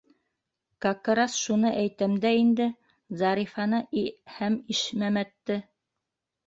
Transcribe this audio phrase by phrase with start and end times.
[0.85, 2.69] Какырас шуны әйтәм дә инде:
[3.21, 4.05] Зарифаны и
[4.39, 5.65] һәм Ишмәмәтте.